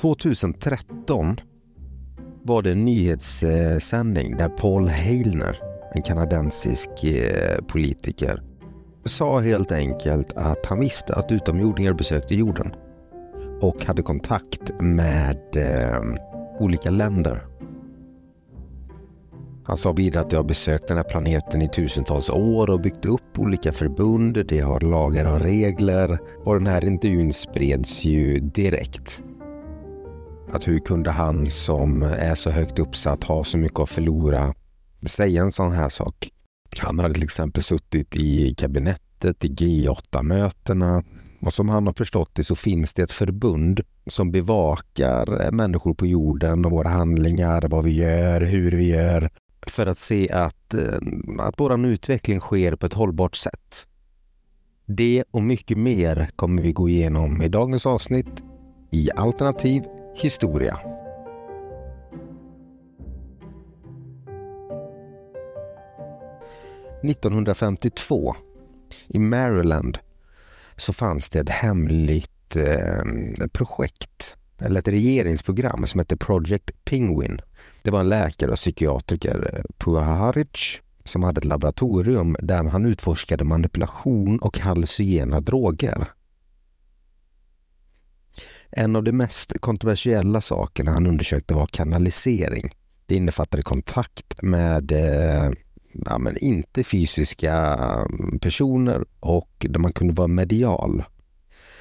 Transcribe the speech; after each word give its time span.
2013 0.00 1.40
var 2.42 2.62
det 2.62 2.72
en 2.72 2.84
nyhetssändning 2.84 4.36
där 4.36 4.48
Paul 4.48 4.88
Heilner, 4.88 5.58
en 5.94 6.02
kanadensisk 6.02 7.04
eh, 7.04 7.64
politiker, 7.64 8.42
sa 9.04 9.40
helt 9.40 9.72
enkelt 9.72 10.32
att 10.36 10.66
han 10.66 10.80
visste 10.80 11.14
att 11.14 11.32
utomjordingar 11.32 11.92
besökte 11.92 12.34
jorden 12.34 12.74
och 13.60 13.84
hade 13.84 14.02
kontakt 14.02 14.72
med 14.80 15.38
eh, 15.56 16.02
olika 16.58 16.90
länder. 16.90 17.46
Han 19.64 19.76
sa 19.76 19.92
vidare 19.92 20.24
att 20.24 20.30
de 20.30 20.36
har 20.36 20.44
besökt 20.44 20.88
den 20.88 20.96
här 20.96 21.04
planeten 21.04 21.62
i 21.62 21.68
tusentals 21.68 22.30
år 22.30 22.70
och 22.70 22.80
byggt 22.80 23.04
upp 23.04 23.38
olika 23.38 23.72
förbund. 23.72 24.46
De 24.46 24.60
har 24.60 24.80
lagar 24.80 25.34
och 25.34 25.40
regler 25.40 26.18
och 26.44 26.54
den 26.54 26.66
här 26.66 26.84
intervjun 26.84 27.32
spreds 27.32 28.04
ju 28.04 28.40
direkt. 28.40 29.22
Att 30.52 30.68
hur 30.68 30.78
kunde 30.78 31.10
han 31.10 31.50
som 31.50 32.02
är 32.02 32.34
så 32.34 32.50
högt 32.50 32.78
uppsatt 32.78 33.24
ha 33.24 33.44
så 33.44 33.58
mycket 33.58 33.80
att 33.80 33.90
förlora 33.90 34.54
säga 35.06 35.42
en 35.42 35.52
sån 35.52 35.72
här 35.72 35.88
sak? 35.88 36.28
Han 36.78 36.98
hade 36.98 37.14
till 37.14 37.24
exempel 37.24 37.62
suttit 37.62 38.16
i 38.16 38.54
kabinettet 38.54 39.44
i 39.44 39.48
G8-mötena 39.48 41.04
och 41.40 41.52
som 41.52 41.68
han 41.68 41.86
har 41.86 41.94
förstått 41.94 42.30
det 42.32 42.44
så 42.44 42.54
finns 42.54 42.94
det 42.94 43.02
ett 43.02 43.12
förbund 43.12 43.80
som 44.06 44.30
bevakar 44.30 45.50
människor 45.52 45.94
på 45.94 46.06
jorden 46.06 46.64
och 46.64 46.70
våra 46.70 46.88
handlingar, 46.88 47.68
vad 47.68 47.84
vi 47.84 47.94
gör, 47.94 48.40
hur 48.40 48.72
vi 48.72 48.88
gör 48.88 49.30
för 49.66 49.86
att 49.86 49.98
se 49.98 50.30
att, 50.32 50.74
eh, 50.74 50.98
att 51.38 51.54
vår 51.56 51.86
utveckling 51.86 52.40
sker 52.40 52.76
på 52.76 52.86
ett 52.86 52.94
hållbart 52.94 53.36
sätt. 53.36 53.86
Det 54.86 55.24
och 55.30 55.42
mycket 55.42 55.78
mer 55.78 56.30
kommer 56.36 56.62
vi 56.62 56.72
gå 56.72 56.88
igenom 56.88 57.42
i 57.42 57.48
dagens 57.48 57.86
avsnitt 57.86 58.42
i 58.90 59.10
Alternativ 59.16 59.82
historia. 60.16 60.78
–1952 67.02 68.34
i 69.06 69.18
Maryland 69.18 69.98
så 70.76 70.92
fanns 70.92 71.28
det 71.28 71.40
ett 71.40 71.48
hemligt 71.48 72.56
eh, 72.56 73.46
projekt 73.52 74.36
eller 74.58 74.80
ett 74.80 74.88
regeringsprogram 74.88 75.86
som 75.86 75.98
hette 75.98 76.16
Project 76.16 76.70
Penguin. 76.84 77.40
Det 77.82 77.90
var 77.90 78.00
en 78.00 78.08
läkare 78.08 78.50
och 78.50 78.56
psykiatriker, 78.56 79.50
eh, 79.52 79.64
Puharic, 79.78 80.80
som 81.04 81.22
hade 81.22 81.38
ett 81.38 81.44
laboratorium 81.44 82.36
där 82.40 82.64
han 82.64 82.86
utforskade 82.86 83.44
manipulation 83.44 84.38
och 84.38 84.58
hallucinogena 84.58 85.40
droger. 85.40 86.08
En 88.70 88.96
av 88.96 89.04
de 89.04 89.12
mest 89.12 89.60
kontroversiella 89.60 90.40
sakerna 90.40 90.90
han 90.90 91.06
undersökte 91.06 91.54
var 91.54 91.66
kanalisering. 91.66 92.70
Det 93.06 93.14
innefattade 93.14 93.62
kontakt 93.62 94.42
med 94.42 94.92
eh, 94.92 95.50
ja, 95.92 96.18
men 96.18 96.36
inte 96.38 96.84
fysiska 96.84 97.78
personer 98.40 99.04
och 99.20 99.66
där 99.68 99.80
man 99.80 99.92
kunde 99.92 100.14
vara 100.14 100.28
medial. 100.28 101.04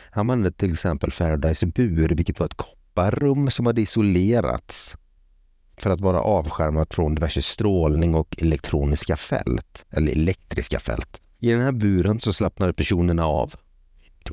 Han 0.10 0.30
använde 0.30 0.52
till 0.52 0.72
exempel 0.72 1.12
Faradise 1.12 1.66
bur, 1.66 2.10
vilket 2.10 2.40
var 2.40 2.46
ett 2.46 2.58
kopparrum 2.58 3.50
som 3.50 3.66
hade 3.66 3.82
isolerats 3.82 4.96
för 5.78 5.90
att 5.90 6.02
vara 6.02 6.22
avskärmat 6.22 6.94
från 6.94 7.16
diverse 7.16 7.42
strålning 7.42 8.16
och 8.16 8.36
elektroniska 8.42 9.16
fält, 9.16 9.86
eller 9.92 10.12
elektriska 10.12 10.80
fält. 10.80 11.22
I 11.40 11.52
den 11.52 11.62
här 11.62 11.72
buren 11.72 12.20
så 12.20 12.34
slappnade 12.34 12.74
personerna 12.74 13.26
av 13.26 13.54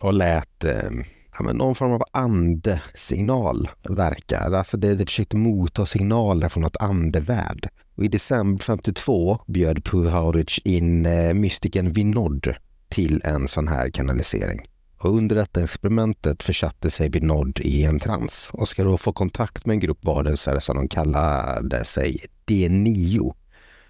och 0.01 0.13
lät 0.13 0.65
eh, 0.65 0.91
ja, 1.39 1.45
men 1.45 1.57
någon 1.57 1.75
form 1.75 1.93
av 1.93 2.03
andesignal 2.13 3.69
verkar. 3.89 4.51
Alltså 4.51 4.77
det, 4.77 4.95
det 4.95 5.07
försökte 5.07 5.37
motta 5.37 5.87
signaler 5.87 6.49
från 6.49 6.63
något 6.63 6.77
andevärld. 6.77 7.69
Och 7.95 8.05
I 8.05 8.09
december 8.09 8.65
52 8.65 9.39
bjöd 9.47 9.85
Puharic 9.85 10.59
in 10.65 11.07
eh, 11.07 11.35
mystiken 11.35 11.93
Vinod 11.93 12.55
till 12.89 13.21
en 13.25 13.49
sån 13.49 13.69
här 13.69 13.91
kanalisering. 13.91 14.61
Och 14.99 15.17
under 15.17 15.37
detta 15.37 15.63
experimentet 15.63 16.43
försatte 16.43 16.91
sig 16.91 17.09
Vinod 17.09 17.61
i 17.61 17.85
en 17.85 17.99
trans 17.99 18.51
och 18.53 18.69
ska 18.69 18.85
då 18.85 18.99
få 18.99 19.13
kontakt 19.13 19.67
med 19.67 19.75
en 19.75 19.81
grupp 19.81 20.05
varelser 20.05 20.59
som 20.59 20.77
de 20.77 20.89
kallade 20.89 21.85
sig 21.85 22.17
D9. 22.47 23.35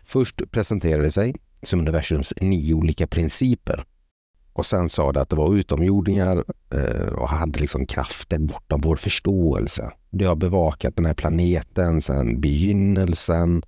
Först 0.05 0.50
presenterade 0.50 1.11
sig 1.11 1.34
som 1.62 1.81
universums 1.81 2.33
nio 2.41 2.75
olika 2.75 3.06
principer 3.06 3.84
och 4.53 4.67
sen 4.67 4.89
sa 4.89 5.13
det 5.13 5.21
att 5.21 5.29
det 5.29 5.37
var 5.37 5.55
utomjordingar 5.55 6.45
eh, 6.75 7.13
och 7.13 7.29
hade 7.29 7.61
liksom 7.61 7.87
krafter 7.87 8.39
bortom 8.39 8.81
vår 8.81 8.97
förståelse. 8.97 9.93
Det 10.11 10.25
har 10.25 10.37
bevakat 10.37 10.97
den 10.97 11.07
här 11.07 11.15
planeten 11.15 12.01
sedan 12.01 12.41
begynnelsen. 12.41 13.62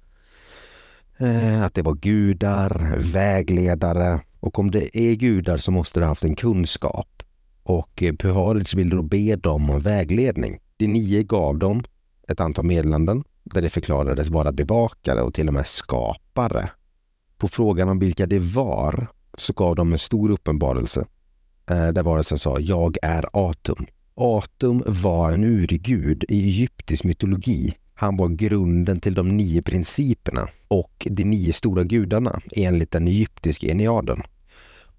Eh, 1.19 1.63
att 1.63 1.75
det 1.75 1.83
var 1.83 1.95
gudar, 1.95 2.97
vägledare 3.13 4.21
och 4.41 4.59
om 4.59 4.71
det 4.71 4.99
är 4.99 5.15
gudar 5.15 5.57
så 5.57 5.71
måste 5.71 6.01
det 6.01 6.07
ha 6.07 6.11
haft 6.11 6.25
en 6.25 6.37
kunskap. 6.37 7.23
Och 7.63 8.03
eh, 8.03 8.13
Puharic 8.13 8.75
ville 8.75 8.97
då 8.97 9.03
be 9.03 9.37
dem 9.37 9.71
om 9.71 9.81
vägledning. 9.81 10.59
De 10.77 10.87
nio 10.87 11.23
gav 11.23 11.59
dem 11.59 11.85
ett 12.29 12.41
antal 12.41 12.65
meddelanden 12.65 13.25
där 13.45 13.63
det 13.63 13.71
förklarades 13.71 14.29
vara 14.29 14.53
bevakare 14.53 15.23
och 15.23 15.35
till 15.35 15.49
och 15.49 15.55
med 15.55 15.67
skapare. 15.67 16.71
På 17.39 17.49
frågan 17.49 17.89
om 17.89 17.99
vilka 17.99 18.27
det 18.27 18.39
var 18.39 19.09
så 19.39 19.53
gav 19.53 19.77
de 19.77 19.93
en 19.93 19.99
stor 19.99 20.31
uppenbarelse 20.31 21.05
eh, 21.71 21.89
där 21.89 22.03
varelsen 22.03 22.39
sa 22.39 22.61
“Jag 22.61 22.97
är 23.03 23.27
Atum”. 23.33 23.87
Atum 24.17 24.83
var 24.87 25.33
en 25.33 25.45
urgud 25.45 26.25
i 26.29 26.45
egyptisk 26.45 27.05
mytologi. 27.05 27.75
Han 27.95 28.17
var 28.17 28.29
grunden 28.29 29.01
till 29.01 29.15
de 29.15 29.37
nio 29.37 29.63
principerna 29.63 30.49
och 30.69 31.07
de 31.11 31.25
nio 31.25 31.53
stora 31.53 31.85
gudarna 31.85 32.41
enligt 32.53 32.91
den 32.91 33.09
egyptiska 33.09 33.67
eniaden. 33.67 34.23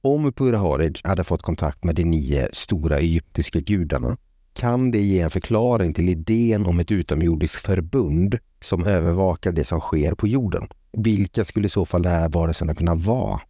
Om 0.01 0.31
Puraharid 0.31 0.99
hade 1.03 1.23
fått 1.23 1.41
kontakt 1.41 1.83
med 1.83 1.95
de 1.95 2.03
nio 2.03 2.49
stora 2.51 2.97
egyptiska 2.97 3.59
gudarna 3.59 4.17
kan 4.53 4.91
det 4.91 5.01
ge 5.01 5.19
en 5.19 5.29
förklaring 5.29 5.93
till 5.93 6.09
idén 6.09 6.65
om 6.65 6.79
ett 6.79 6.91
utomjordiskt 6.91 7.65
förbund 7.65 8.37
som 8.61 8.83
övervakar 8.83 9.51
det 9.51 9.63
som 9.63 9.79
sker 9.79 10.13
på 10.13 10.27
jorden. 10.27 10.67
Vilka 10.91 11.45
skulle 11.45 11.65
i 11.65 11.69
så 11.69 11.85
fall 11.85 12.01
den 12.01 12.11
här 12.11 12.29
varelserna 12.29 12.75
kunna 12.75 12.95
vara? 12.95 13.41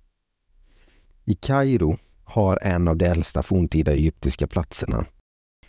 I 1.28 1.34
Kairo 1.34 1.97
har 2.24 2.59
en 2.62 2.88
av 2.88 2.97
de 2.97 3.06
äldsta 3.06 3.44
forntida 3.44 3.91
egyptiska 3.91 4.47
platserna. 4.47 5.06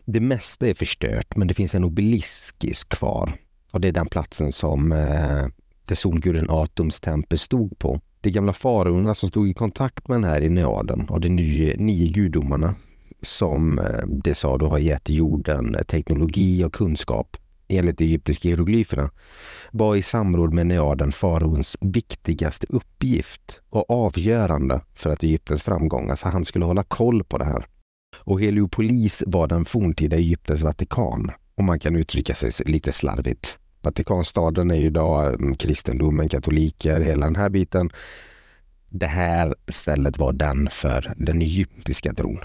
Det 0.04 0.20
mesta 0.20 0.66
är 0.66 0.74
förstört, 0.74 1.36
men 1.36 1.48
det 1.48 1.54
finns 1.54 1.74
en 1.74 1.84
obelisk 1.84 2.88
kvar. 2.88 3.32
Och 3.72 3.80
det 3.80 3.88
är 3.88 3.92
den 3.92 4.06
platsen 4.06 4.52
som 4.52 4.92
eh, 4.92 5.46
där 5.84 5.94
solguden 5.94 6.46
Atums 6.50 7.00
tempel 7.00 7.38
stod 7.38 7.78
på. 7.78 8.00
De 8.20 8.30
gamla 8.30 8.52
faraonerna 8.52 9.14
som 9.14 9.28
stod 9.28 9.48
i 9.48 9.54
kontakt 9.54 10.08
med 10.08 10.16
den 10.16 10.30
här 10.30 10.42
Eneaden 10.42 11.08
och 11.08 11.20
de 11.20 11.28
nio, 11.28 11.76
nio 11.76 12.12
gudomarna 12.12 12.74
som 13.22 13.78
eh, 13.78 14.06
det 14.06 14.34
sa 14.34 14.58
då 14.58 14.68
har 14.68 14.78
gett 14.78 15.08
jorden 15.08 15.76
teknologi 15.88 16.64
och 16.64 16.72
kunskap 16.72 17.36
enligt 17.68 17.98
de 17.98 18.04
egyptiska 18.04 18.48
hieroglyferna 18.48 19.10
var 19.70 19.96
i 19.96 20.02
samråd 20.02 20.52
med 20.52 20.66
Neaden 20.66 21.12
faraons 21.12 21.76
viktigaste 21.80 22.66
uppgift 22.70 23.60
och 23.70 23.90
avgörande 23.90 24.80
för 24.94 25.10
att 25.10 25.22
Egyptens 25.22 25.62
framgång. 25.62 26.10
Alltså 26.10 26.28
han 26.28 26.44
skulle 26.44 26.64
hålla 26.64 26.82
koll 26.82 27.24
på 27.24 27.38
det 27.38 27.44
här. 27.44 27.66
Och 28.24 28.40
Heliopolis 28.40 29.22
var 29.26 29.48
den 29.48 29.64
forntida 29.64 30.16
Egyptens 30.16 30.62
Vatikan, 30.62 31.30
om 31.54 31.64
man 31.64 31.78
kan 31.78 31.96
uttrycka 31.96 32.34
sig 32.34 32.50
lite 32.66 32.92
slarvigt. 32.92 33.58
Vatikanstaden 33.82 34.70
är 34.70 34.74
ju 34.74 34.86
idag 34.86 35.34
mm, 35.34 35.54
kristendomen, 35.54 36.28
katoliker, 36.28 37.00
hela 37.00 37.26
den 37.26 37.36
här 37.36 37.48
biten. 37.48 37.90
Det 38.90 39.06
här 39.06 39.54
stället 39.68 40.18
var 40.18 40.32
den 40.32 40.68
för 40.70 41.14
den 41.16 41.42
egyptiska 41.42 42.12
tron. 42.12 42.38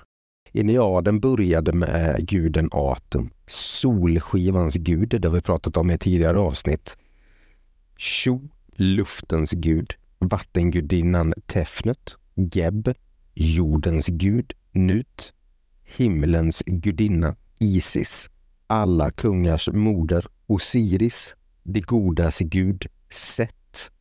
Iliaden 0.53 1.19
började 1.19 1.73
med 1.73 2.27
guden 2.27 2.69
Atum, 2.71 3.29
solskivans 3.47 4.75
gud, 4.75 5.09
det 5.09 5.27
har 5.27 5.35
vi 5.35 5.41
pratat 5.41 5.77
om 5.77 5.91
i 5.91 5.97
tidigare 5.97 6.39
avsnitt. 6.39 6.97
Shu, 7.97 8.39
luftens 8.75 9.51
gud, 9.51 9.93
vattengudinnan 10.19 11.33
Tefnut, 11.45 12.17
Geb, 12.35 12.89
jordens 13.33 14.07
gud, 14.07 14.53
Nut, 14.71 15.33
himlens 15.83 16.63
gudinna, 16.65 17.35
Isis, 17.59 18.29
alla 18.67 19.11
kungars 19.11 19.69
moder, 19.73 20.27
Osiris, 20.47 21.35
det 21.63 21.81
godas 21.81 22.39
gud, 22.39 22.85
Set, 23.09 23.91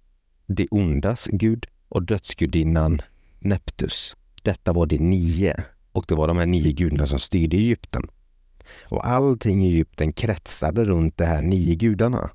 det 0.47 0.67
ondas 0.71 1.29
gud 1.33 1.67
och 1.89 2.03
dödsgudinnan 2.03 3.03
Neptus. 3.39 4.17
Detta 4.43 4.73
var 4.73 4.87
de 4.87 4.99
nio 4.99 5.55
och 5.93 6.05
det 6.09 6.15
var 6.15 6.29
de 6.29 6.37
här 6.37 6.47
nio 6.47 6.73
gudarna 6.73 7.07
som 7.07 7.19
styrde 7.19 7.57
Egypten. 7.57 8.03
Och 8.85 9.07
allting 9.07 9.65
i 9.65 9.73
Egypten 9.73 10.13
kretsade 10.13 10.85
runt 10.85 11.17
de 11.17 11.25
här 11.25 11.43
nio 11.43 11.75
gudarna. 11.75 12.31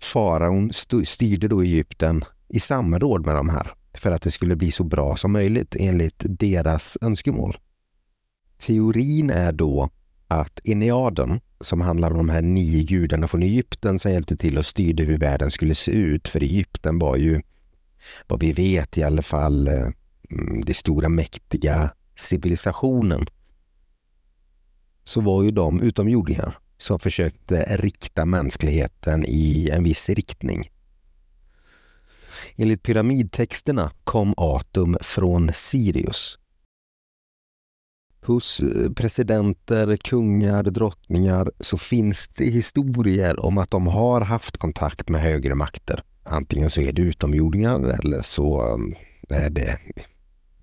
Faraon 0.00 0.70
styrde 1.04 1.48
då 1.48 1.60
Egypten 1.62 2.24
i 2.48 2.60
samråd 2.60 3.26
med 3.26 3.34
de 3.34 3.48
här 3.48 3.72
för 3.94 4.10
att 4.10 4.22
det 4.22 4.30
skulle 4.30 4.56
bli 4.56 4.70
så 4.70 4.84
bra 4.84 5.16
som 5.16 5.32
möjligt 5.32 5.76
enligt 5.78 6.22
deras 6.24 6.98
önskemål. 7.00 7.58
Teorin 8.58 9.30
är 9.30 9.52
då 9.52 9.90
att 10.28 10.60
Eneaden, 10.64 11.40
som 11.60 11.80
handlar 11.80 12.10
om 12.10 12.16
de 12.16 12.28
här 12.28 12.42
nio 12.42 12.82
gudarna 12.84 13.28
från 13.28 13.42
Egypten 13.42 13.98
som 13.98 14.12
hjälpte 14.12 14.36
till 14.36 14.58
och 14.58 14.66
styrde 14.66 15.02
hur 15.02 15.18
världen 15.18 15.50
skulle 15.50 15.74
se 15.74 15.90
ut. 15.90 16.28
För 16.28 16.40
Egypten 16.40 16.98
var 16.98 17.16
ju, 17.16 17.40
vad 18.26 18.40
vi 18.40 18.52
vet 18.52 18.98
i 18.98 19.02
alla 19.02 19.22
fall, 19.22 19.68
eh, 19.68 19.88
mm, 20.30 20.60
det 20.66 20.74
stora 20.74 21.08
mäktiga 21.08 21.90
civilisationen. 22.20 23.26
Så 25.04 25.20
var 25.20 25.42
ju 25.42 25.50
de 25.50 25.80
utomjordingar 25.80 26.58
som 26.78 26.98
försökte 26.98 27.76
rikta 27.76 28.24
mänskligheten 28.24 29.24
i 29.28 29.70
en 29.72 29.84
viss 29.84 30.08
riktning. 30.08 30.70
Enligt 32.56 32.82
pyramidtexterna 32.82 33.90
kom 34.04 34.34
Atum 34.36 34.96
från 35.00 35.50
Sirius. 35.54 36.38
Hos 38.26 38.60
eh, 38.60 38.92
presidenter, 38.92 39.96
kungar, 39.96 40.62
drottningar 40.62 41.50
så 41.58 41.78
finns 41.78 42.28
det 42.28 42.44
historier 42.44 43.46
om 43.46 43.58
att 43.58 43.70
de 43.70 43.86
har 43.86 44.20
haft 44.20 44.56
kontakt 44.56 45.08
med 45.08 45.20
högre 45.20 45.54
makter. 45.54 46.02
Antingen 46.22 46.70
så 46.70 46.80
är 46.80 46.92
det 46.92 47.02
utomjordingar 47.02 47.80
eller 47.80 48.22
så 48.22 48.76
eh, 49.30 49.44
är 49.44 49.50
det 49.50 49.78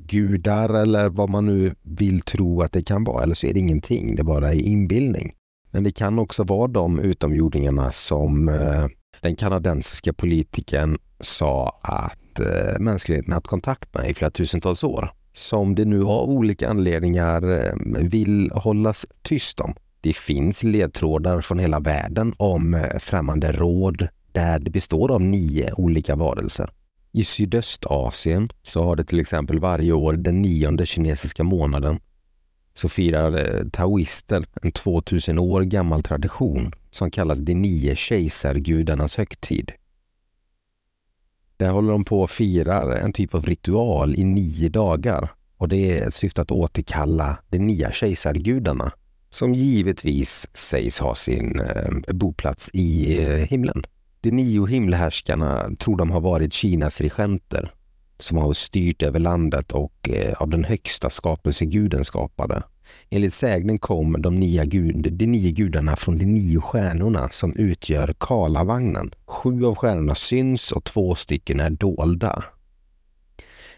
gudar 0.08 0.74
eller 0.74 1.10
vad 1.10 1.30
man 1.30 1.46
nu 1.46 1.76
vill 1.82 2.22
tro 2.22 2.62
att 2.62 2.72
det 2.72 2.84
kan 2.84 3.04
vara. 3.04 3.24
Eller 3.24 3.36
så 3.36 3.48
är 3.48 3.54
det 3.54 3.60
ingenting, 3.60 4.16
det 4.16 4.24
bara 4.24 4.54
är 4.54 4.60
inbildning. 4.60 5.34
Men 5.72 5.84
det 5.84 5.92
kan 5.92 6.20
också 6.20 6.44
vara 6.44 6.68
de 6.68 7.00
utomjordingarna 7.00 7.92
som 7.92 8.50
eh, 8.50 8.88
den 9.22 9.36
kanadensiska 9.36 10.14
politikern 10.14 10.98
sa 11.20 11.80
att 11.82 12.40
eh, 12.40 12.80
mänskligheten 12.80 13.34
haft 13.34 13.48
kontakt 13.48 13.94
med 13.94 14.10
i 14.10 14.14
flera 14.14 14.32
tusentals 14.32 14.84
år. 14.84 15.12
Som 15.34 15.76
det 15.76 15.86
nu 15.86 16.04
av 16.04 16.30
olika 16.30 16.70
anledningar 16.70 17.66
eh, 17.66 17.74
vill 18.00 18.52
hållas 18.54 19.06
tyst 19.22 19.60
om. 19.60 19.74
Det 20.02 20.16
finns 20.16 20.64
ledtrådar 20.64 21.42
från 21.42 21.60
hela 21.60 21.80
världen 21.80 22.34
om 22.38 22.74
eh, 22.74 22.98
främmande 23.00 23.52
råd 23.52 24.08
där 24.32 24.60
det 24.60 24.70
består 24.70 25.12
av 25.12 25.22
nio 25.22 25.74
olika 25.74 26.16
varelser. 26.16 26.70
I 27.18 27.24
Sydöstasien 27.24 28.50
så 28.64 28.84
har 28.84 28.96
det 28.96 29.04
till 29.04 29.20
exempel 29.20 29.60
varje 29.60 29.92
år 29.92 30.14
den 30.14 30.42
nionde 30.42 30.86
kinesiska 30.86 31.44
månaden 31.44 32.00
så 32.74 32.90
firar 32.90 33.38
eh, 33.38 33.70
taoister 33.70 34.46
en 34.62 34.72
2000 34.72 35.40
år 35.40 35.62
gammal 35.62 36.04
tradition 36.04 36.72
som 36.92 37.12
kallas 37.12 37.40
de 37.40 37.54
nio 37.54 37.96
kejsargudarnas 37.96 39.18
högtid. 39.18 39.72
Där 41.58 41.70
håller 41.70 41.92
de 41.92 42.06
på 42.06 42.22
och 42.22 42.30
firar 42.30 42.96
en 42.96 43.14
typ 43.14 43.34
av 43.34 43.46
ritual 43.46 44.16
i 44.16 44.24
nio 44.24 44.70
dagar 44.70 45.32
och 45.58 45.68
det 45.68 46.00
är 46.00 46.10
syftet 46.10 46.42
att 46.42 46.52
återkalla 46.52 47.38
de 47.50 47.60
nya 47.60 47.92
kejsargudarna 47.92 48.92
som 49.30 49.54
givetvis 49.54 50.48
sägs 50.54 51.00
ha 51.00 51.16
sin 51.16 51.60
eh, 51.60 52.14
boplats 52.14 52.70
i 52.74 53.18
eh, 53.24 53.30
himlen. 53.30 53.84
De 54.22 54.32
nio 54.32 54.66
himlhärskarna 54.66 55.70
tror 55.80 55.98
de 55.98 56.12
har 56.12 56.22
varit 56.22 56.54
Kinas 56.54 57.02
regenter 57.02 57.74
som 58.20 58.38
har 58.38 58.54
styrt 58.54 59.04
över 59.04 59.20
landet 59.20 59.72
och 59.72 60.10
eh, 60.10 60.34
av 60.34 60.50
den 60.50 60.64
högsta 60.64 61.10
skapelseguden 61.10 62.06
skapade. 62.06 62.64
Enligt 63.10 63.34
sägnen 63.34 63.78
kom 63.78 64.22
de, 64.22 64.36
nya 64.36 64.66
gud, 64.66 65.14
de 65.14 65.26
nio 65.26 65.52
gudarna 65.52 65.96
från 65.96 66.18
de 66.18 66.26
nio 66.26 66.62
stjärnorna 66.62 67.30
som 67.30 67.56
utgör 67.56 68.16
Karlavagnen. 68.20 69.12
Sju 69.26 69.66
av 69.66 69.76
stjärnorna 69.76 70.16
syns 70.16 70.72
och 70.72 70.84
två 70.84 71.16
stycken 71.16 71.60
är 71.60 71.70
dolda. 71.70 72.44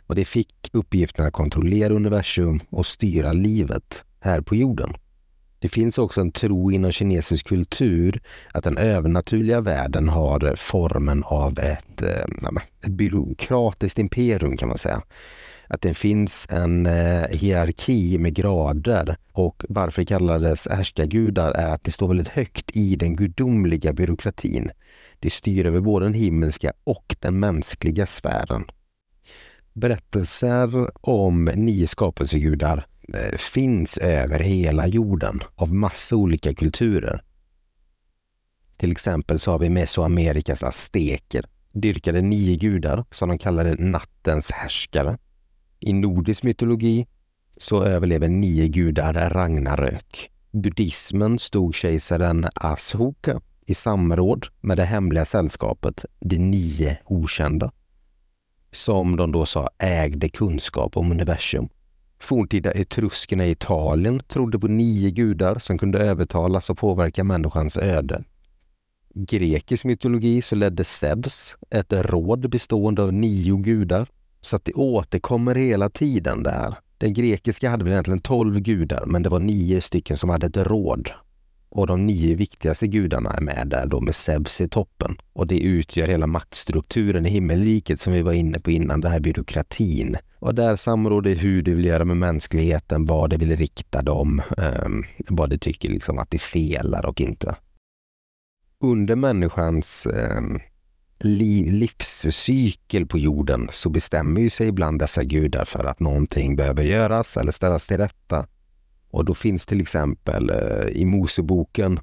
Och 0.07 0.15
de 0.15 0.25
fick 0.25 0.69
uppgiften 0.73 1.25
att 1.25 1.33
kontrollera 1.33 1.93
universum 1.93 2.59
och 2.69 2.85
styra 2.85 3.33
livet 3.33 4.03
här 4.19 4.41
på 4.41 4.55
jorden. 4.55 4.93
Det 5.59 5.69
finns 5.69 5.97
också 5.97 6.21
en 6.21 6.31
tro 6.31 6.71
inom 6.71 6.91
kinesisk 6.91 7.47
kultur 7.47 8.21
att 8.53 8.63
den 8.63 8.77
övernaturliga 8.77 9.61
världen 9.61 10.09
har 10.09 10.45
eh, 10.45 10.55
formen 10.55 11.23
av 11.23 11.59
ett, 11.59 12.01
eh, 12.01 12.49
ett 12.85 12.91
byråkratiskt 12.91 13.99
imperium 13.99 14.57
kan 14.57 14.69
man 14.69 14.77
säga. 14.77 15.01
Att 15.67 15.81
det 15.81 15.93
finns 15.93 16.47
en 16.49 16.85
eh, 16.85 17.23
hierarki 17.29 18.17
med 18.17 18.33
grader 18.33 19.15
och 19.33 19.65
varför 19.69 20.01
det 20.01 20.05
kallades 20.05 20.67
härskargudar 20.67 21.51
är 21.51 21.67
att 21.67 21.83
det 21.83 21.91
står 21.91 22.07
väldigt 22.07 22.27
högt 22.27 22.75
i 22.75 22.95
den 22.95 23.15
gudomliga 23.15 23.93
byråkratin. 23.93 24.71
Det 25.19 25.29
styr 25.29 25.65
över 25.65 25.79
både 25.79 26.05
den 26.05 26.13
himmelska 26.13 26.73
och 26.83 27.15
den 27.19 27.39
mänskliga 27.39 28.05
sfären. 28.05 28.63
Berättelser 29.73 30.89
om 31.01 31.45
nio 31.45 31.87
skapelsegudar 31.87 32.85
Eh, 33.13 33.37
finns 33.37 33.97
över 33.97 34.39
hela 34.39 34.87
jorden 34.87 35.39
av 35.55 35.73
massa 35.73 36.15
olika 36.15 36.53
kulturer. 36.53 37.23
Till 38.77 38.91
exempel 38.91 39.39
så 39.39 39.51
har 39.51 39.59
vi 39.59 39.69
Mesoamerikas 39.69 40.63
azteker, 40.63 41.45
dyrkade 41.73 42.21
nio 42.21 42.55
gudar 42.55 43.05
som 43.11 43.29
de 43.29 43.37
kallade 43.37 43.75
nattens 43.79 44.51
härskare. 44.51 45.17
I 45.79 45.93
nordisk 45.93 46.43
mytologi 46.43 47.07
så 47.57 47.83
överlever 47.83 48.27
nio 48.27 48.67
gudar 48.67 49.29
Ragnarök. 49.29 50.31
Buddhismen 50.51 51.39
stod 51.39 51.75
kejsaren 51.75 52.47
Ashoka 52.55 53.41
i 53.67 53.73
samråd 53.73 54.45
med 54.61 54.77
det 54.77 54.85
hemliga 54.85 55.25
sällskapet, 55.25 56.05
de 56.19 56.37
nio 56.37 56.97
okända, 57.05 57.71
som 58.71 59.15
de 59.15 59.31
då 59.31 59.45
sa 59.45 59.69
ägde 59.77 60.29
kunskap 60.29 60.97
om 60.97 61.11
universum 61.11 61.69
Forntida 62.19 62.71
etruskerna 62.71 63.45
i 63.45 63.51
Italien 63.51 64.21
trodde 64.27 64.59
på 64.59 64.67
nio 64.67 65.11
gudar 65.11 65.59
som 65.59 65.77
kunde 65.77 65.99
övertalas 65.99 66.69
och 66.69 66.77
påverka 66.77 67.23
människans 67.23 67.77
öde. 67.77 68.23
Grekisk 69.15 69.85
mytologi 69.85 70.41
så 70.41 70.55
ledde 70.55 70.83
Zeus 70.83 71.55
ett 71.69 71.93
råd 71.93 72.49
bestående 72.49 73.03
av 73.03 73.13
nio 73.13 73.57
gudar. 73.57 74.07
Så 74.41 74.55
att 74.55 74.65
det 74.65 74.73
återkommer 74.73 75.55
hela 75.55 75.89
tiden 75.89 76.43
där. 76.43 76.75
Den 76.97 77.13
grekiska 77.13 77.69
hade 77.69 77.83
väl 77.83 77.93
egentligen 77.93 78.19
tolv 78.19 78.59
gudar, 78.59 79.03
men 79.05 79.23
det 79.23 79.29
var 79.29 79.39
nio 79.39 79.81
stycken 79.81 80.17
som 80.17 80.29
hade 80.29 80.47
ett 80.47 80.57
råd. 80.57 81.09
Och 81.69 81.87
de 81.87 82.05
nio 82.05 82.35
viktigaste 82.35 82.87
gudarna 82.87 83.33
är 83.33 83.41
med 83.41 83.67
där 83.67 83.85
då 83.85 84.01
med 84.01 84.15
Zeus 84.15 84.61
i 84.61 84.69
toppen. 84.69 85.17
Och 85.33 85.47
det 85.47 85.59
utgör 85.59 86.07
hela 86.07 86.27
maktstrukturen 86.27 87.25
i 87.25 87.29
himmelriket 87.29 87.99
som 87.99 88.13
vi 88.13 88.21
var 88.21 88.33
inne 88.33 88.59
på 88.59 88.71
innan, 88.71 89.01
den 89.01 89.11
här 89.11 89.19
byråkratin. 89.19 90.17
Och 90.39 90.55
där 90.55 90.75
samråder 90.75 91.35
hur 91.35 91.61
det 91.61 91.73
vill 91.73 91.85
göra 91.85 92.05
med 92.05 92.17
mänskligheten, 92.17 93.05
vad 93.05 93.29
det 93.29 93.37
vill 93.37 93.55
rikta 93.55 94.01
dem, 94.01 94.41
eh, 94.57 94.89
vad 95.27 95.49
det 95.49 95.57
tycker 95.57 95.89
liksom 95.89 96.17
att 96.17 96.31
det 96.31 96.39
felar 96.39 97.05
och 97.05 97.21
inte. 97.21 97.55
Under 98.83 99.15
människans 99.15 100.05
eh, 100.05 100.41
liv, 101.19 101.73
livscykel 101.73 103.05
på 103.05 103.17
jorden 103.17 103.67
så 103.71 103.89
bestämmer 103.89 104.41
ju 104.41 104.49
sig 104.49 104.67
ibland 104.67 104.99
dessa 104.99 105.23
gudar 105.23 105.65
för 105.65 105.85
att 105.85 105.99
någonting 105.99 106.55
behöver 106.55 106.83
göras 106.83 107.37
eller 107.37 107.51
ställas 107.51 107.87
till 107.87 107.97
rätta. 107.97 108.47
Och 109.11 109.25
då 109.25 109.33
finns 109.33 109.65
till 109.65 109.81
exempel 109.81 110.49
eh, 110.49 110.87
i 110.87 111.05
Moseboken 111.05 111.99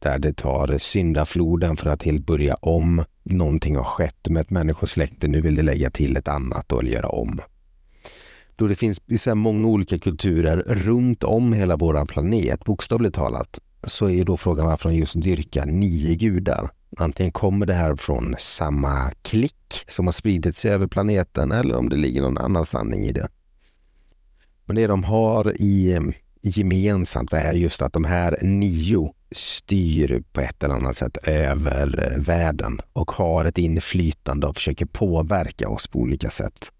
där 0.00 0.18
det 0.18 0.36
tar 0.36 0.78
syndafloden 0.78 1.76
för 1.76 1.90
att 1.90 2.02
helt 2.02 2.26
börja 2.26 2.54
om. 2.54 3.04
Någonting 3.22 3.76
har 3.76 3.84
skett 3.84 4.28
med 4.28 4.40
ett 4.40 4.50
människosläkte, 4.50 5.28
nu 5.28 5.40
vill 5.40 5.54
det 5.54 5.62
lägga 5.62 5.90
till 5.90 6.16
ett 6.16 6.28
annat 6.28 6.72
och 6.72 6.84
göra 6.84 7.08
om. 7.08 7.40
Då 8.60 8.66
det 8.66 8.74
finns 8.74 9.00
så 9.18 9.34
många 9.34 9.68
olika 9.68 9.98
kulturer 9.98 10.56
runt 10.66 11.24
om 11.24 11.52
hela 11.52 11.76
vår 11.76 12.06
planet, 12.06 12.64
bokstavligt 12.64 13.14
talat, 13.14 13.58
så 13.86 14.10
är 14.10 14.24
då 14.24 14.36
frågan 14.36 14.66
varför 14.66 14.88
de 14.88 14.94
just 14.94 15.22
dyrkar 15.22 15.66
nio 15.66 16.14
gudar. 16.14 16.70
Antingen 16.96 17.32
kommer 17.32 17.66
det 17.66 17.74
här 17.74 17.96
från 17.96 18.34
samma 18.38 19.10
klick 19.22 19.84
som 19.88 20.06
har 20.06 20.12
spridit 20.12 20.56
sig 20.56 20.70
över 20.70 20.86
planeten 20.86 21.52
eller 21.52 21.76
om 21.76 21.88
det 21.88 21.96
ligger 21.96 22.22
någon 22.22 22.38
annan 22.38 22.66
sanning 22.66 23.00
i 23.00 23.12
det. 23.12 23.28
Men 24.64 24.76
det 24.76 24.86
de 24.86 25.04
har 25.04 25.52
i 25.62 25.92
eh, 25.92 26.00
gemensamt 26.42 27.32
är 27.32 27.52
just 27.52 27.82
att 27.82 27.92
de 27.92 28.04
här 28.04 28.38
nio 28.42 29.12
styr 29.32 30.22
på 30.32 30.40
ett 30.40 30.62
eller 30.62 30.74
annat 30.74 30.96
sätt 30.96 31.16
över 31.16 32.12
eh, 32.12 32.18
världen 32.18 32.80
och 32.92 33.10
har 33.10 33.44
ett 33.44 33.58
inflytande 33.58 34.46
och 34.46 34.56
försöker 34.56 34.86
påverka 34.86 35.68
oss 35.68 35.88
på 35.88 35.98
olika 35.98 36.30
sätt. 36.30 36.70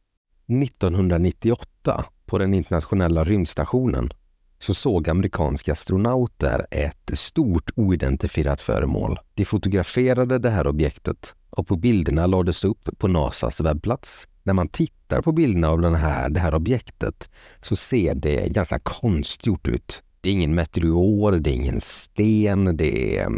1998 0.51 2.05
på 2.27 2.39
den 2.39 2.55
internationella 2.55 3.25
rymdstationen 3.25 4.11
så 4.59 4.75
såg 4.75 5.09
amerikanska 5.09 5.73
astronauter 5.73 6.67
ett 6.71 7.11
stort 7.19 7.71
oidentifierat 7.77 8.61
föremål. 8.61 9.19
De 9.35 9.45
fotograferade 9.45 10.39
det 10.39 10.51
här 10.51 10.67
objektet 10.67 11.35
och 11.51 11.67
på 11.67 11.77
bilderna 11.77 12.27
lades 12.27 12.65
upp 12.65 12.89
på 12.99 13.09
Nasas 13.09 13.61
webbplats 13.61 14.27
när 14.43 14.55
man 14.55 14.69
tittar 14.69 15.23
på 15.23 15.33
bilderna 15.33 15.69
av 15.69 15.81
den 15.81 15.95
här, 15.95 16.31
det 16.31 16.41
här 16.41 16.55
objektet 16.55 17.31
så 17.63 17.77
ser 17.77 18.15
det 18.15 18.49
ganska 18.49 18.79
konstgjort 18.79 19.69
ut. 19.69 20.03
Det 20.21 20.29
är 20.29 20.33
ingen 20.33 20.55
meteor, 20.55 21.33
det 21.33 21.51
är 21.51 21.55
ingen 21.55 21.81
sten, 21.81 22.77
det, 22.77 23.19
är, 23.19 23.29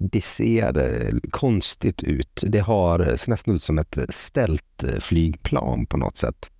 det 0.00 0.24
ser 0.24 0.78
eh, 0.78 1.18
konstigt 1.30 2.02
ut. 2.02 2.44
Det 2.46 2.58
har, 2.58 3.16
ser 3.16 3.30
nästan 3.30 3.54
ut 3.54 3.62
som 3.62 3.78
ett 3.78 3.98
ställt 4.10 4.84
flygplan 5.00 5.86
på 5.86 5.96
något 5.96 6.16
sätt. 6.16 6.50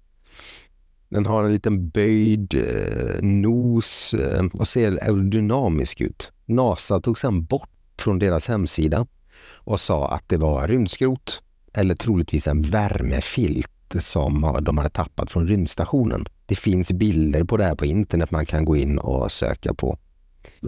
Den 1.15 1.27
har 1.27 1.45
en 1.45 1.53
liten 1.53 1.89
böjd 1.89 2.55
eh, 2.55 3.23
nos 3.23 4.15
eh, 4.15 4.45
och 4.53 4.69
ser 4.69 4.91
aerodynamisk 5.03 6.01
ut. 6.01 6.33
NASA 6.47 7.01
tog 7.01 7.19
sedan 7.19 7.45
bort 7.45 7.71
från 7.99 8.19
deras 8.19 8.49
hemsida 8.49 9.07
och 9.53 9.81
sa 9.81 10.09
att 10.09 10.29
det 10.29 10.37
var 10.37 10.69
rymdskrot 10.69 11.43
eller 11.75 11.95
troligtvis 11.95 12.47
en 12.47 12.63
värmefilt 12.63 13.95
som 14.01 14.59
de 14.63 14.79
hade 14.79 14.91
tappat 14.91 15.31
från 15.31 15.49
rymdstationen. 15.49 16.25
Det 16.47 16.57
finns 16.57 16.93
bilder 16.93 17.45
på 17.45 17.57
det 17.57 17.65
här 17.65 17.75
på 17.75 17.85
internet 17.85 18.31
man 18.31 18.47
kan 18.47 18.65
gå 18.65 18.77
in 18.77 18.99
och 18.99 19.33
söka 19.33 19.75
på. 19.75 19.99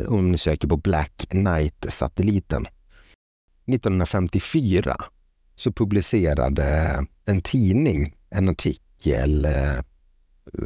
Om 0.08 0.30
ni 0.30 0.38
söker 0.38 0.68
på 0.68 0.76
Black 0.76 1.26
Knight-satelliten. 1.28 2.66
1954 3.66 4.96
så 5.56 5.72
publicerade 5.72 7.06
en 7.24 7.40
tidning 7.40 8.14
en 8.30 8.48
artikel 8.48 9.44
eh, 9.44 9.82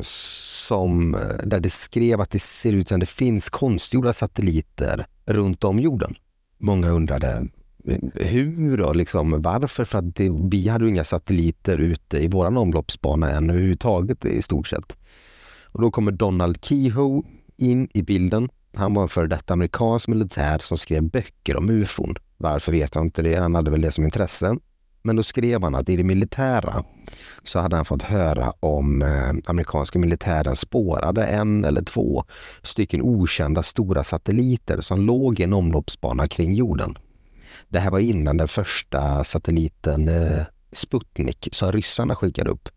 som, 0.03 1.15
eh, 1.15 1.21
där 1.45 1.61
det 1.61 1.71
skrev 1.71 2.21
att 2.21 2.31
det 2.31 2.43
ser 2.43 2.73
ut 2.73 2.89
som 2.89 3.01
det 3.01 3.07
finns 3.07 3.51
konstgjorda 3.51 4.13
satelliter 4.13 5.07
runt 5.27 5.65
om 5.65 5.79
jorden. 5.79 6.15
Många 6.59 6.89
undrade 6.89 7.49
eh, 7.87 8.27
hur 8.27 8.81
och 8.81 8.97
liksom 8.97 9.43
varför? 9.43 9.85
För 9.85 9.99
att 9.99 10.17
det, 10.17 10.31
vi 10.51 10.69
hade 10.69 10.85
ju 10.85 10.91
inga 10.91 11.05
satelliter 11.05 11.79
ute 11.79 12.19
i 12.19 12.29
vår 12.29 12.47
omloppsbana 12.47 13.31
än 13.31 13.51
överhuvudtaget 13.51 14.25
i 14.25 14.43
stort 14.43 14.67
sett. 14.67 14.97
Och 15.73 15.81
då 15.81 15.91
kommer 15.91 16.13
Donald 16.13 16.65
Kehoe 16.65 17.23
in 17.57 17.89
i 17.95 18.03
bilden. 18.03 18.49
Han 18.77 18.95
var 18.95 19.03
en 19.03 19.09
före 19.09 19.27
detta 19.27 19.53
amerikansk 19.53 20.09
militär 20.09 20.59
som 20.59 20.79
skrev 20.79 21.03
böcker 21.03 21.57
om 21.57 21.71
ufon. 21.71 22.15
Varför 22.37 22.73
vet 22.73 22.95
jag 22.95 23.05
inte 23.05 23.23
det. 23.23 23.35
Han 23.35 23.55
hade 23.55 23.71
väl 23.71 23.81
det 23.81 23.93
som 23.93 24.05
intresse. 24.05 24.57
Men 25.03 25.17
då 25.17 25.23
skrev 25.23 25.63
han 25.63 25.75
att 25.75 25.89
i 25.89 25.97
det 25.97 26.05
militära 26.05 26.85
så 27.43 27.59
hade 27.59 27.77
han 27.77 27.85
fått 27.85 28.03
höra 28.03 28.53
om 28.61 29.03
eh, 29.03 29.33
amerikanska 29.47 29.99
militären 29.99 30.57
spårade 30.57 31.25
en 31.25 31.65
eller 31.65 31.83
två 31.83 32.25
stycken 32.63 33.03
okända 33.03 33.63
stora 33.63 34.05
satelliter 34.05 34.81
som 34.81 35.01
låg 35.01 35.41
i 35.41 35.43
en 35.43 35.53
omloppsbana 35.53 36.29
kring 36.29 36.55
jorden. 36.55 36.99
Det 37.69 37.79
här 37.79 37.91
var 37.91 37.99
innan 37.99 38.37
den 38.37 38.49
första 38.49 39.25
satelliten 39.25 40.09
eh, 40.09 40.45
Sputnik 40.73 41.49
som 41.53 41.73
ryssarna 41.73 42.15
skickade 42.15 42.51
upp. 42.51 42.69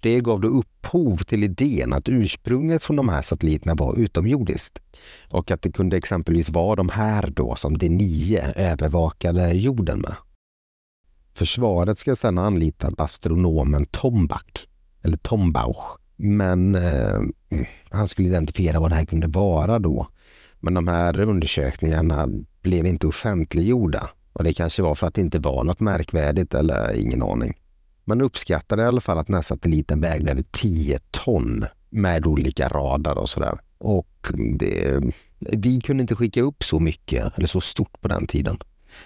Det 0.00 0.20
gav 0.20 0.40
då 0.40 0.48
upphov 0.48 1.16
till 1.16 1.44
idén 1.44 1.92
att 1.92 2.08
ursprunget 2.08 2.82
från 2.82 2.96
de 2.96 3.08
här 3.08 3.22
satelliterna 3.22 3.74
var 3.74 3.98
utomjordiskt 3.98 4.78
och 5.30 5.50
att 5.50 5.62
det 5.62 5.72
kunde 5.72 5.96
exempelvis 5.96 6.50
vara 6.50 6.76
de 6.76 6.88
här 6.88 7.30
då 7.36 7.54
som 7.56 7.78
de 7.78 7.88
nio 7.88 8.52
övervakade 8.56 9.52
jorden 9.52 10.00
med. 10.00 10.14
Försvaret 11.34 11.98
ska 11.98 12.16
sedan 12.16 12.38
ha 12.38 12.46
anlitat 12.46 13.00
astronomen 13.00 13.86
Tombach, 13.86 14.66
eller 15.02 15.16
Tombauch, 15.16 15.98
men 16.16 16.74
eh, 16.74 17.20
han 17.90 18.08
skulle 18.08 18.28
identifiera 18.28 18.80
vad 18.80 18.90
det 18.90 18.94
här 18.94 19.04
kunde 19.04 19.26
vara 19.26 19.78
då. 19.78 20.08
Men 20.60 20.74
de 20.74 20.88
här 20.88 21.20
undersökningarna 21.20 22.28
blev 22.62 22.86
inte 22.86 23.06
offentliggjorda 23.06 24.10
och 24.32 24.44
det 24.44 24.52
kanske 24.52 24.82
var 24.82 24.94
för 24.94 25.06
att 25.06 25.14
det 25.14 25.20
inte 25.20 25.38
var 25.38 25.64
något 25.64 25.80
märkvärdigt 25.80 26.54
eller 26.54 26.96
ingen 26.96 27.22
aning. 27.22 27.54
Man 28.04 28.20
uppskattade 28.20 28.82
i 28.82 28.86
alla 28.86 29.00
fall 29.00 29.18
att 29.18 29.26
den 29.26 29.34
här 29.34 29.42
satelliten 29.42 30.00
vägde 30.00 30.32
över 30.32 30.44
10 30.50 30.98
ton 31.10 31.64
med 31.90 32.26
olika 32.26 32.68
radar 32.68 33.18
och 33.18 33.28
sådär. 33.28 33.58
Och 33.78 34.32
det, 34.58 35.00
vi 35.38 35.80
kunde 35.80 36.00
inte 36.00 36.14
skicka 36.14 36.42
upp 36.42 36.64
så 36.64 36.80
mycket 36.80 37.38
eller 37.38 37.46
så 37.46 37.60
stort 37.60 38.00
på 38.00 38.08
den 38.08 38.26
tiden. 38.26 38.58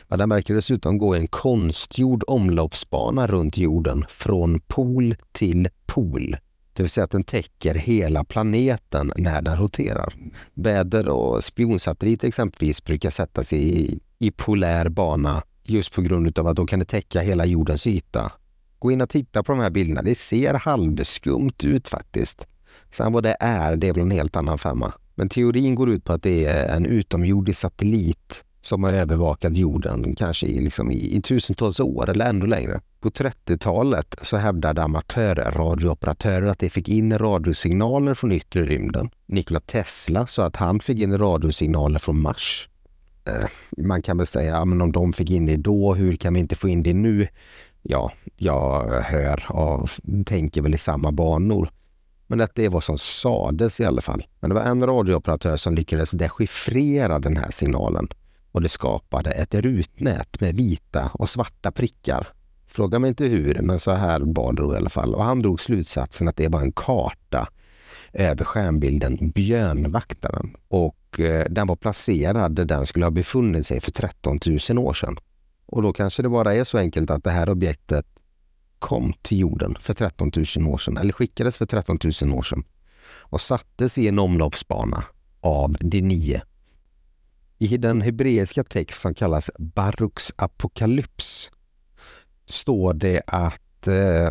Men 0.09 0.19
den 0.19 0.29
verkar 0.29 0.55
dessutom 0.55 0.99
gå 0.99 1.17
i 1.17 1.19
en 1.19 1.27
konstgjord 1.27 2.25
omloppsbana 2.27 3.27
runt 3.27 3.57
jorden 3.57 4.05
från 4.09 4.61
pol 4.61 5.15
till 5.33 5.69
pol. 5.87 6.37
Det 6.73 6.83
vill 6.83 6.91
säga 6.91 7.05
att 7.05 7.11
den 7.11 7.25
täcker 7.25 7.75
hela 7.75 8.25
planeten 8.25 9.13
när 9.17 9.43
den 9.43 9.57
roterar. 9.57 10.15
Väder 10.55 11.09
och 11.09 11.45
spionsatelliter 11.45 12.29
exempelvis 12.29 12.85
brukar 12.85 13.11
sättas 13.11 13.53
i, 13.53 14.01
i 14.19 14.31
polär 14.31 14.89
bana 14.89 15.43
just 15.63 15.93
på 15.93 16.03
grund 16.03 16.39
av 16.39 16.47
att 16.47 16.57
då 16.57 16.67
kan 16.67 16.79
det 16.79 16.85
täcka 16.85 17.21
hela 17.21 17.47
jordens 17.47 17.87
yta. 17.87 18.33
Gå 18.79 18.93
in 18.93 19.01
och 19.01 19.11
titta 19.11 19.43
på 19.43 19.53
de 19.53 19.61
här 19.61 19.71
bilderna. 19.71 20.03
Det 20.03 20.19
ser 20.19 20.55
halvskumt 20.55 21.65
ut 21.65 21.89
faktiskt. 21.89 22.47
Sen 22.91 23.13
vad 23.13 23.23
det 23.23 23.37
är, 23.41 23.77
det 23.77 23.89
är 23.89 23.93
väl 23.93 24.03
en 24.03 24.11
helt 24.11 24.37
annan 24.37 24.59
femma. 24.59 24.93
Men 25.15 25.29
teorin 25.29 25.75
går 25.75 25.91
ut 25.91 26.05
på 26.05 26.13
att 26.13 26.23
det 26.23 26.45
är 26.45 26.77
en 26.77 26.87
utomjordisk 26.87 27.61
satellit 27.61 28.45
som 28.61 28.85
har 28.85 28.93
övervakat 28.93 29.57
jorden 29.57 30.15
kanske 30.15 30.47
i, 30.47 30.61
liksom 30.61 30.91
i, 30.91 31.17
i 31.17 31.23
tusentals 31.23 31.81
år 31.81 32.11
eller 32.11 32.29
ännu 32.29 32.47
längre. 32.47 32.81
På 33.01 33.09
30-talet 33.09 34.15
så 34.23 34.37
hävdade 34.37 34.83
amatörradiooperatörer 34.83 36.47
att 36.47 36.59
de 36.59 36.71
fick 36.71 36.89
in 36.89 37.19
radiosignaler 37.19 38.15
från 38.15 38.33
yttre 38.33 38.63
rymden. 38.63 39.11
Nikola 39.27 39.61
Tesla 39.61 40.27
sa 40.27 40.47
att 40.47 40.57
han 40.57 40.81
fick 40.81 40.99
in 40.99 41.19
radiosignaler 41.19 41.99
från 41.99 42.21
Mars. 42.21 42.69
Eh, 43.25 43.49
man 43.85 44.03
kan 44.03 44.17
väl 44.17 44.27
säga, 44.27 44.51
ja, 44.51 44.65
men 44.65 44.81
om 44.81 44.93
de 44.93 45.13
fick 45.13 45.31
in 45.31 45.47
det 45.47 45.57
då, 45.57 45.95
hur 45.95 46.17
kan 46.17 46.35
vi 46.35 46.41
inte 46.41 46.57
få 46.57 46.69
in 46.69 46.83
det 46.83 46.95
nu? 46.95 47.29
Ja, 47.83 48.13
jag 48.37 48.91
hör 49.01 49.53
och 49.53 49.89
tänker 50.27 50.63
väl 50.63 50.75
i 50.75 50.79
samma 50.79 51.13
banor. 51.13 51.71
Men 52.27 52.41
att 52.41 52.55
det 52.55 52.65
är 52.65 52.69
vad 52.69 52.85
som 52.85 52.99
sades 52.99 53.81
i 53.81 53.85
alla 53.85 54.01
fall. 54.01 54.27
Men 54.41 54.51
det 54.51 54.55
var 54.55 54.63
en 54.63 54.87
radiooperatör 54.87 55.57
som 55.57 55.75
lyckades 55.75 56.11
dechiffrera 56.11 57.19
den 57.19 57.37
här 57.37 57.51
signalen 57.51 58.09
och 58.59 58.63
det 58.63 58.69
skapade 58.69 59.31
ett 59.31 59.55
rutnät 59.55 60.41
med 60.41 60.57
vita 60.57 61.11
och 61.15 61.29
svarta 61.29 61.73
prickar. 61.73 62.29
Fråga 62.67 62.99
mig 62.99 63.09
inte 63.09 63.25
hur, 63.25 63.59
men 63.63 63.81
så 63.81 63.91
här 63.91 64.21
var 64.21 64.53
det 64.53 64.75
i 64.75 64.77
alla 64.77 64.91
fall. 64.91 65.15
Och 65.15 65.25
han 65.25 65.43
drog 65.43 65.61
slutsatsen 65.61 66.29
att 66.29 66.37
det 66.37 66.49
var 66.49 66.61
en 66.61 66.73
karta 66.73 67.49
över 68.13 68.45
stjärnbilden 68.45 69.31
Björnvaktaren 69.35 70.57
och 70.69 71.21
eh, 71.21 71.47
den 71.51 71.67
var 71.67 71.77
placerad 71.77 72.55
där 72.55 72.65
den 72.65 72.87
skulle 72.87 73.07
ha 73.07 73.11
befunnit 73.11 73.67
sig 73.67 73.81
för 73.81 73.91
13 73.91 74.39
000 74.71 74.79
år 74.79 74.95
sedan. 74.95 75.17
Och 75.67 75.83
då 75.83 75.93
kanske 75.93 76.23
det 76.23 76.29
bara 76.29 76.55
är 76.55 76.65
så 76.65 76.79
enkelt 76.79 77.11
att 77.11 77.25
det 77.25 77.31
här 77.31 77.49
objektet 77.49 78.07
kom 78.79 79.13
till 79.23 79.39
jorden 79.39 79.77
för 79.81 79.95
13 79.95 80.31
000 80.57 80.67
år 80.67 80.79
sedan, 80.79 80.97
eller 80.97 81.13
skickades 81.13 81.57
för 81.57 81.67
13 81.67 81.99
000 82.23 82.33
år 82.33 82.43
sedan 82.43 82.65
och 83.19 83.41
sattes 83.41 83.99
i 83.99 84.09
en 84.09 84.19
omloppsbana 84.19 85.05
av 85.41 85.77
de 85.81 86.01
nio 86.01 86.43
i 87.59 87.77
den 87.77 88.03
hebreiska 88.03 88.65
text 88.65 89.01
som 89.01 89.15
kallas 89.15 89.51
Baruks 89.59 90.33
apokalyps 90.37 91.51
står 92.47 92.95
det 92.95 93.23
att, 93.27 93.87
eh, 93.87 94.31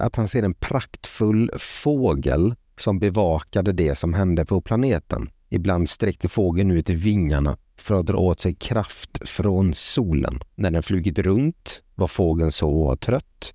att 0.00 0.16
han 0.16 0.28
ser 0.28 0.42
en 0.42 0.54
praktfull 0.54 1.50
fågel 1.58 2.54
som 2.76 2.98
bevakade 2.98 3.72
det 3.72 3.94
som 3.94 4.14
hände 4.14 4.44
på 4.44 4.60
planeten. 4.60 5.30
Ibland 5.48 5.88
sträckte 5.88 6.28
fågeln 6.28 6.70
ut 6.70 6.90
vingarna 6.90 7.56
för 7.78 7.94
att 7.94 8.06
dra 8.06 8.16
åt 8.16 8.40
sig 8.40 8.54
kraft 8.54 9.28
från 9.28 9.74
solen. 9.74 10.40
När 10.54 10.70
den 10.70 10.82
flugit 10.82 11.18
runt 11.18 11.82
var 11.94 12.06
fågeln 12.06 12.52
så 12.52 12.96
trött 12.96 13.54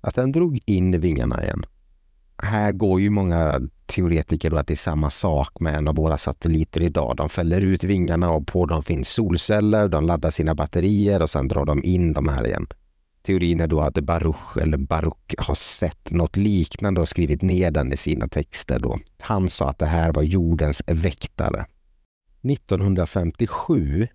att 0.00 0.14
den 0.14 0.32
drog 0.32 0.60
in 0.66 1.00
vingarna 1.00 1.42
igen 1.42 1.64
här 2.42 2.72
går 2.72 3.00
ju 3.00 3.10
många 3.10 3.60
teoretiker 3.92 4.50
då 4.50 4.56
att 4.56 4.66
det 4.66 4.74
är 4.74 4.76
samma 4.76 5.10
sak 5.10 5.60
med 5.60 5.74
en 5.74 5.88
av 5.88 5.94
våra 5.94 6.18
satelliter 6.18 6.82
idag. 6.82 7.16
De 7.16 7.28
fäller 7.28 7.60
ut 7.60 7.84
vingarna 7.84 8.30
och 8.30 8.46
på 8.46 8.66
dem 8.66 8.82
finns 8.82 9.08
solceller, 9.08 9.88
de 9.88 10.06
laddar 10.06 10.30
sina 10.30 10.54
batterier 10.54 11.22
och 11.22 11.30
sen 11.30 11.48
drar 11.48 11.64
de 11.64 11.84
in 11.84 12.12
de 12.12 12.28
här 12.28 12.46
igen. 12.46 12.66
Teorin 13.22 13.60
är 13.60 13.66
då 13.66 13.80
att 13.80 13.94
Baruch 13.94 14.56
eller 14.56 14.76
Baruch 14.78 15.34
har 15.38 15.54
sett 15.54 16.10
något 16.10 16.36
liknande 16.36 17.00
och 17.00 17.08
skrivit 17.08 17.42
ner 17.42 17.70
den 17.70 17.92
i 17.92 17.96
sina 17.96 18.28
texter. 18.28 18.78
Då. 18.78 18.98
Han 19.20 19.50
sa 19.50 19.70
att 19.70 19.78
det 19.78 19.86
här 19.86 20.12
var 20.12 20.22
jordens 20.22 20.82
väktare. 20.86 21.66
1957 22.42 24.08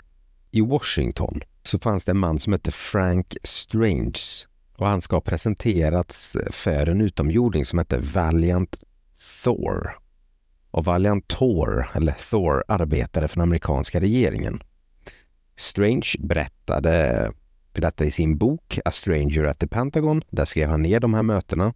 i 0.52 0.62
Washington 0.62 1.42
så 1.64 1.80
fanns 1.80 2.06
det 2.06 2.12
en 2.12 2.18
man 2.18 2.40
som 2.40 2.54
hette 2.54 2.72
Frank 2.72 3.36
Strange 3.44 4.20
och 4.78 4.88
han 4.88 5.02
ska 5.02 5.16
ha 5.16 5.22
presenterats 5.22 6.38
för 6.52 6.90
en 6.90 7.02
utomjording 7.02 7.66
som 7.66 7.80
hette 7.80 7.98
Valiant 7.98 8.78
Thor. 9.44 10.00
Och 10.72 10.86
Valiant 10.86 11.28
Thor, 11.28 11.88
eller 11.94 12.16
Thor, 12.30 12.64
arbetade 12.68 13.28
för 13.28 13.36
den 13.36 13.44
amerikanska 13.44 14.00
regeringen. 14.00 14.60
Strange 15.56 16.16
berättade 16.20 17.32
detta 17.74 18.06
i 18.06 18.12
sin 18.12 18.38
bok 18.38 18.80
A 18.86 18.92
Stranger 18.92 19.44
at 19.44 19.60
the 19.60 19.68
Pentagon. 19.68 20.22
Där 20.30 20.46
skrev 20.46 20.70
han 20.70 20.82
ner 20.82 21.00
de 21.00 21.14
här 21.14 21.24
mötena. 21.24 21.74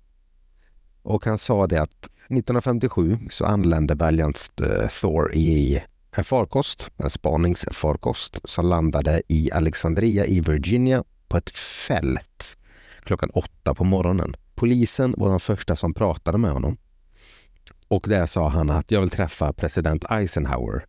Och 1.03 1.25
han 1.25 1.37
sa 1.37 1.67
det 1.67 1.81
att 1.81 2.05
1957 2.05 3.17
så 3.29 3.45
anlände 3.45 3.95
Valiant 3.95 4.51
eh, 4.61 4.87
Thor 4.87 5.33
i 5.33 5.83
en 6.15 6.23
farkost, 6.23 6.89
en 6.97 7.09
spaningsfarkost 7.09 8.39
som 8.43 8.65
landade 8.65 9.21
i 9.27 9.51
Alexandria 9.51 10.25
i 10.25 10.39
Virginia 10.39 11.03
på 11.27 11.37
ett 11.37 11.49
fält 11.59 12.57
klockan 13.03 13.29
åtta 13.29 13.73
på 13.73 13.83
morgonen. 13.83 14.35
Polisen 14.55 15.13
var 15.17 15.29
de 15.29 15.39
första 15.39 15.75
som 15.75 15.93
pratade 15.93 16.37
med 16.37 16.51
honom. 16.51 16.77
Och 17.91 18.05
där 18.07 18.25
sa 18.25 18.49
han 18.49 18.69
att 18.69 18.91
jag 18.91 19.01
vill 19.01 19.09
träffa 19.09 19.53
president 19.53 20.05
Eisenhower. 20.11 20.85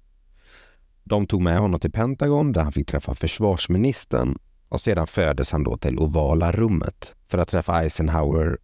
De 1.04 1.26
tog 1.26 1.42
med 1.42 1.59
honom 1.59 1.80
till 1.80 1.92
Pentagon 1.92 2.52
där 2.52 2.62
han 2.62 2.73
fick 2.73 2.88
träffa 2.88 3.14
försvarsministern 3.14 4.38
och 4.71 4.80
sedan 4.80 5.06
fördes 5.06 5.52
han 5.52 5.64
då 5.64 5.76
till 5.76 5.99
ovala 5.99 6.52
rummet 6.52 7.14
för 7.26 7.38
att 7.38 7.49
träffa 7.49 7.82
Eisenhower 7.82 8.59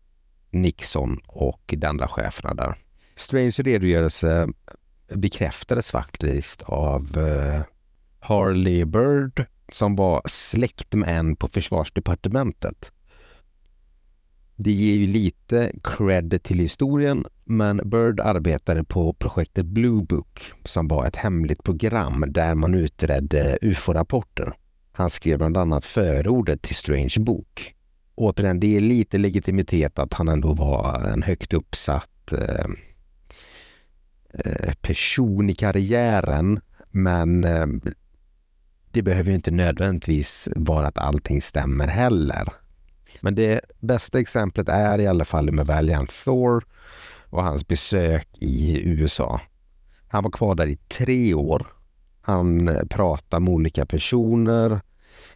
Nixon 0.50 1.18
och 1.26 1.74
de 1.76 1.86
andra 1.86 2.08
cheferna 2.08 2.54
där. 2.54 2.74
Stranges 3.16 3.60
redogörelse 3.60 4.48
bekräftades 5.14 5.90
faktiskt 5.90 6.62
av 6.62 7.18
uh, 7.18 7.60
Harley 8.20 8.84
Bird 8.84 9.46
som 9.72 9.96
var 9.96 10.22
släkt 10.26 10.94
med 10.94 11.18
en 11.18 11.36
på 11.36 11.48
försvarsdepartementet. 11.48 12.92
Det 14.60 14.72
ger 14.72 14.96
ju 14.96 15.06
lite 15.06 15.72
cred 15.84 16.42
till 16.42 16.58
historien, 16.58 17.24
men 17.44 17.80
Bird 17.84 18.20
arbetade 18.20 18.84
på 18.84 19.12
projektet 19.12 19.66
Blue 19.66 20.02
Book 20.02 20.40
som 20.64 20.88
var 20.88 21.06
ett 21.06 21.16
hemligt 21.16 21.62
program 21.62 22.24
där 22.28 22.54
man 22.54 22.74
utredde 22.74 23.58
ufo-rapporter. 23.62 24.52
Han 24.92 25.10
skrev 25.10 25.38
bland 25.38 25.56
annat 25.56 25.84
förordet 25.84 26.62
till 26.62 26.74
Strange 26.74 27.14
bok. 27.18 27.74
Återigen, 28.14 28.60
det 28.60 28.76
är 28.76 28.80
lite 28.80 29.18
legitimitet 29.18 29.98
att 29.98 30.14
han 30.14 30.28
ändå 30.28 30.54
var 30.54 31.00
en 31.12 31.22
högt 31.22 31.54
uppsatt 31.54 32.32
eh, 32.32 32.66
eh 34.44 34.74
person 34.80 35.50
i 35.50 35.54
karriären, 35.54 36.60
men 36.90 37.44
eh, 37.44 37.66
det 38.92 39.02
behöver 39.02 39.30
ju 39.30 39.34
inte 39.34 39.50
nödvändigtvis 39.50 40.48
vara 40.56 40.86
att 40.86 40.98
allting 40.98 41.42
stämmer 41.42 41.86
heller. 41.86 42.48
Men 43.20 43.34
det 43.34 43.60
bästa 43.80 44.20
exemplet 44.20 44.68
är 44.68 45.00
i 45.00 45.06
alla 45.06 45.24
fall 45.24 45.52
med 45.52 45.66
Valiant 45.66 46.10
Thor 46.24 46.64
och 47.30 47.42
hans 47.44 47.68
besök 47.68 48.28
i 48.38 48.82
USA. 48.90 49.40
Han 50.08 50.24
var 50.24 50.30
kvar 50.30 50.54
där 50.54 50.66
i 50.66 50.76
tre 50.76 51.34
år. 51.34 51.66
Han 52.20 52.68
eh, 52.68 52.84
pratade 52.90 53.44
med 53.44 53.54
olika 53.54 53.86
personer, 53.86 54.80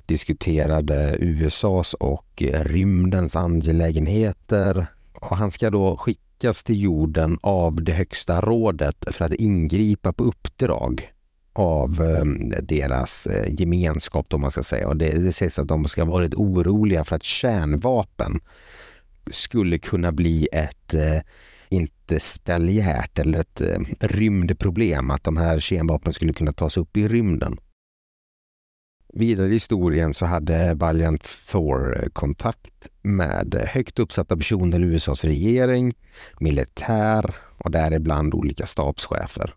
diskuterade 0.06 1.16
USAs 1.20 1.94
och 1.94 2.42
eh, 2.42 2.64
rymdens 2.64 3.36
angelägenheter 3.36 4.86
och 5.14 5.36
han 5.36 5.50
ska 5.50 5.70
då 5.70 5.96
skickas 5.96 6.64
till 6.64 6.82
jorden 6.82 7.38
av 7.42 7.84
det 7.84 7.92
högsta 7.92 8.40
rådet 8.40 9.04
för 9.10 9.24
att 9.24 9.34
ingripa 9.34 10.12
på 10.12 10.24
uppdrag 10.24 11.12
av 11.52 12.02
eh, 12.02 12.24
deras 12.62 13.26
eh, 13.26 13.54
gemenskap, 13.54 14.34
om 14.34 14.40
man 14.40 14.50
ska 14.50 14.62
säga. 14.62 14.88
Och 14.88 14.96
det, 14.96 15.10
det 15.10 15.32
sägs 15.32 15.58
att 15.58 15.68
de 15.68 15.84
ska 15.84 16.02
ha 16.02 16.12
varit 16.12 16.34
oroliga 16.34 17.04
för 17.04 17.16
att 17.16 17.22
kärnvapen 17.22 18.40
skulle 19.30 19.78
kunna 19.78 20.12
bli 20.12 20.48
ett 20.52 20.94
eh, 20.94 21.20
interstelliärt 21.68 23.18
eller 23.18 23.38
ett 23.38 23.60
eh, 23.60 23.78
rymdproblem, 24.00 25.10
att 25.10 25.24
de 25.24 25.36
här 25.36 25.60
kemvapnen 25.60 26.14
skulle 26.14 26.32
kunna 26.32 26.52
tas 26.52 26.76
upp 26.76 26.96
i 26.96 27.08
rymden. 27.08 27.58
Vidare 29.14 29.48
i 29.48 29.52
historien 29.52 30.14
så 30.14 30.26
hade 30.26 30.74
Valiant 30.74 31.30
Thor 31.50 32.02
eh, 32.02 32.08
kontakt 32.08 32.88
med 33.02 33.54
eh, 33.54 33.66
högt 33.66 33.98
uppsatta 33.98 34.36
personer 34.36 34.80
i 34.80 34.82
USAs 34.82 35.24
regering, 35.24 35.92
militär 36.40 37.34
och 37.58 37.70
däribland 37.70 38.34
olika 38.34 38.66
stabschefer. 38.66 39.54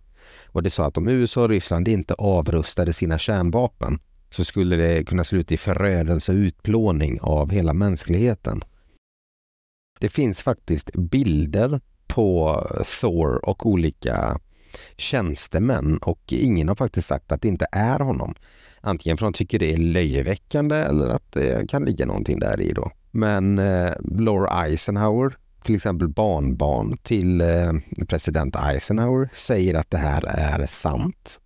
Och 0.55 0.63
det 0.63 0.69
sa 0.69 0.85
att 0.85 0.97
om 0.97 1.07
USA 1.07 1.43
och 1.43 1.50
Ryssland 1.50 1.88
inte 1.88 2.13
avrustade 2.13 2.93
sina 2.93 3.17
kärnvapen 3.17 4.00
så 4.29 4.43
skulle 4.45 4.75
det 4.75 5.03
kunna 5.03 5.24
sluta 5.24 5.53
i 5.53 5.57
förödelse 5.57 6.31
och 6.31 6.35
utplåning 6.35 7.19
av 7.21 7.51
hela 7.51 7.74
mänskligheten. 7.74 8.62
Det 10.00 10.09
finns 10.09 10.43
faktiskt 10.43 10.91
bilder 10.93 11.81
på 12.07 12.62
Thor 13.01 13.50
och 13.50 13.65
olika 13.65 14.39
tjänstemän 14.97 15.97
och 15.97 16.21
ingen 16.27 16.67
har 16.67 16.75
faktiskt 16.75 17.07
sagt 17.07 17.31
att 17.31 17.41
det 17.41 17.47
inte 17.47 17.67
är 17.71 18.00
honom. 18.00 18.35
Antingen 18.81 19.17
för 19.17 19.25
att 19.25 19.33
de 19.33 19.38
tycker 19.38 19.59
det 19.59 19.74
är 19.74 19.77
löjeväckande 19.77 20.75
eller 20.75 21.07
att 21.07 21.31
det 21.31 21.69
kan 21.69 21.85
ligga 21.85 22.05
någonting 22.05 22.39
där 22.39 22.62
i 22.62 22.71
då. 22.71 22.91
Men 23.12 23.59
eh, 23.59 23.93
Laura 24.00 24.63
Eisenhower 24.65 25.38
till 25.65 25.75
exempel 25.75 26.07
barnbarn 26.07 26.98
till 26.98 27.41
eh, 27.41 27.74
president 28.07 28.55
Eisenhower 28.55 29.29
säger 29.34 29.74
att 29.74 29.91
det 29.91 29.98
här 29.98 30.24
är 30.25 30.65
sant. 30.65 31.39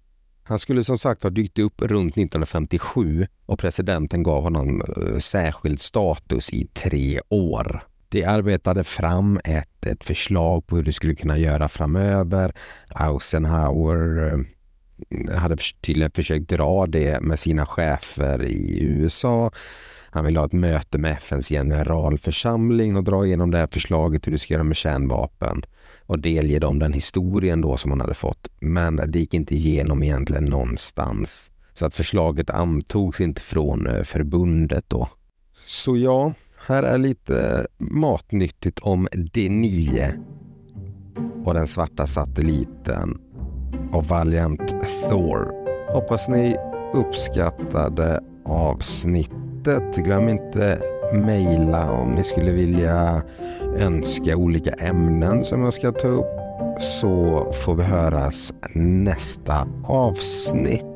Han 0.44 0.60
skulle 0.60 0.84
som 0.84 0.98
sagt 0.98 1.24
ha 1.24 1.30
dykt 1.30 1.60
upp 1.60 1.82
runt 1.82 2.12
1957 2.12 3.28
och 3.46 3.60
presidenten 3.60 4.24
gav 4.24 4.44
honom 4.44 4.82
eh, 4.82 5.18
särskild 5.18 5.80
status 5.80 6.54
i 6.54 6.67
tre 6.74 7.20
år. 7.30 7.84
De 8.10 8.24
arbetade 8.24 8.84
fram 8.84 9.39
ett, 9.43 9.86
ett 9.86 10.06
förslag 10.06 10.67
på 10.67 10.76
hur 10.76 10.84
de 10.84 10.93
skulle 10.93 11.15
kunna 11.15 11.38
göra 11.38 11.67
framöver. 11.67 12.54
Eisenhower 12.96 14.34
eh, 14.34 15.36
hade 15.36 15.58
tydligen 15.82 16.12
försökt 16.12 16.50
dra 16.50 16.86
det 16.86 17.22
med 17.22 17.39
sina 17.39 17.65
chefer 17.65 18.43
i 18.43 18.84
USA 18.84 19.52
han 20.12 20.26
vill 20.26 20.38
ha 20.38 20.45
ett 20.45 20.54
möte 20.54 20.98
med 20.98 21.12
FNs 21.12 21.50
generalförsamling 21.50 22.95
och 22.95 23.04
dra 23.04 23.26
igenom 23.26 23.52
det 23.52 23.58
här 23.58 23.67
förslaget 23.72 24.28
hur 24.28 24.32
du 24.32 24.38
ska 24.38 24.54
göra 24.54 24.63
med 24.63 24.78
kärnvapen 24.78 25.62
och 26.06 26.19
delge 26.19 26.60
dem 26.60 26.80
den 26.80 26.93
historien 26.93 27.62
då 27.62 27.78
som 27.78 27.91
han 27.91 28.02
hade 28.02 28.13
fått. 28.13 28.48
Men 28.60 28.95
det 28.95 29.19
gick 29.19 29.34
inte 29.34 29.56
igenom 29.56 30.04
egentligen 30.04 30.45
någonstans. 30.45 31.52
Så 31.74 31.86
att 31.86 31.93
förslaget 31.93 32.50
antogs 32.50 33.22
inte 33.22 33.41
från 33.41 33.88
eh, 33.88 34.04
förbundet 34.04 34.86
då. 34.88 35.10
Så 35.56 35.98
ja, 35.98 36.34
här 36.67 36.84
är 36.84 36.98
lite 36.98 37.67
matnyttigt 37.78 38.80
om 38.80 39.08
D9 39.08 40.24
och 41.45 41.54
den 41.54 41.67
svarta 41.67 42.08
satelliten 42.08 43.17
och 43.91 44.06
Valiant 44.06 44.76
Thor. 45.10 45.52
Hoppas 45.93 46.28
ni 46.28 46.56
uppskattade 46.93 48.19
avsnitt 48.45 49.38
avsnittet. 49.67 50.06
Glöm 50.06 50.30
inte 50.30 50.82
mejla 51.13 51.91
om 51.91 52.12
ni 52.12 52.24
skulle 52.24 52.52
vilja 52.52 53.24
önska 53.78 54.36
olika 54.36 54.72
ämnen 54.72 55.45
som 55.45 55.63
jag 55.63 55.74
ska 55.74 55.91
ta 55.91 56.08
upp 56.08 56.26
så 56.80 57.45
får 57.52 57.76
vi 57.76 57.84
höras 57.84 58.54
nästa 58.74 59.67
avsnitt. 59.84 60.88